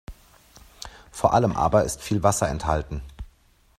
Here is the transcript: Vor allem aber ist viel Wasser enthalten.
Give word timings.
Vor 1.11 1.33
allem 1.35 1.55
aber 1.55 1.83
ist 1.83 2.01
viel 2.01 2.23
Wasser 2.23 2.49
enthalten. 2.49 3.03